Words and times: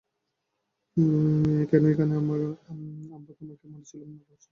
কেন, 1.69 1.83
এখানে 1.87 2.13
আমরা 2.17 3.31
তোমাকে 3.39 3.65
মারছিলুম 3.67 4.09
না 4.09 4.21
ধরছিলুম। 4.21 4.49